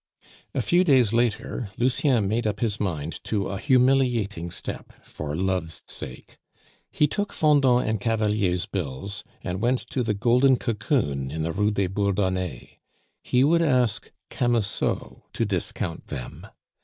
[0.55, 5.83] A few days later, Lucien made up his mind to a humiliating step for love's
[5.85, 6.39] sake.
[6.91, 11.69] He took Fendant and Cavalier's bills, and went to the Golden Cocoon in the Rue
[11.69, 12.79] des Bourdonnais.
[13.23, 16.47] He would ask Camusot to discount them.